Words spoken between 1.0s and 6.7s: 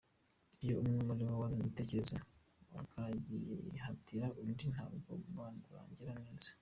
ariwe wazanye igitekerezo akagihatira undi ntabwo umubano urangira neza.